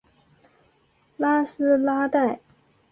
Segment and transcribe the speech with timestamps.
[1.17, 2.39] 拉斯拉代。